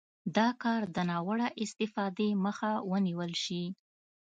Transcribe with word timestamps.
دا 0.35 0.47
کار 0.63 0.81
د 0.95 0.97
ناوړه 1.09 1.47
استفادې 1.63 2.29
مخه 2.45 2.71
ونیول 2.91 3.31
شي. 3.43 3.63